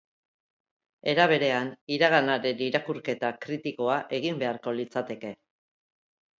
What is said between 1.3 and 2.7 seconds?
berean, iraganaren